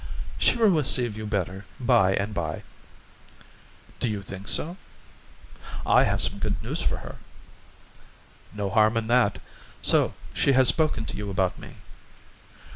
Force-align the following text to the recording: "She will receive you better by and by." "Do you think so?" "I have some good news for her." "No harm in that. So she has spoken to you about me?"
"She 0.39 0.55
will 0.57 0.69
receive 0.71 1.15
you 1.15 1.27
better 1.27 1.65
by 1.79 2.15
and 2.15 2.33
by." 2.33 2.63
"Do 3.99 4.07
you 4.09 4.23
think 4.23 4.47
so?" 4.47 4.77
"I 5.85 6.05
have 6.05 6.23
some 6.23 6.39
good 6.39 6.59
news 6.63 6.81
for 6.81 6.97
her." 6.97 7.17
"No 8.51 8.71
harm 8.71 8.97
in 8.97 9.05
that. 9.09 9.37
So 9.83 10.15
she 10.33 10.53
has 10.53 10.67
spoken 10.67 11.05
to 11.05 11.15
you 11.17 11.29
about 11.29 11.59
me?" 11.59 11.75